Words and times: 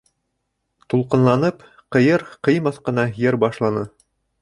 Тулҡынланып, 0.93 1.61
ҡыйыр-ҡыймаҫ 1.97 2.83
ҡына 2.91 3.09
йыр 3.15 3.43
башланы. 3.49 3.89